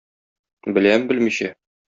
[0.77, 1.55] Беләм, белмичә.